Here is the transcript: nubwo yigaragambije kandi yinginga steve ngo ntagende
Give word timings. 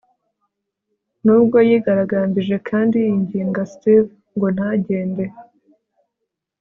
nubwo 1.25 1.57
yigaragambije 1.67 2.55
kandi 2.69 2.95
yinginga 3.05 3.61
steve 3.73 4.11
ngo 4.35 4.47
ntagende 4.55 5.25